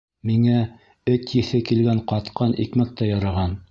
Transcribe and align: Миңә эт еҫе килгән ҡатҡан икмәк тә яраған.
Миңә 0.29 0.61
эт 1.15 1.35
еҫе 1.41 1.63
килгән 1.69 2.03
ҡатҡан 2.15 2.61
икмәк 2.67 3.01
тә 3.03 3.17
яраған. 3.17 3.59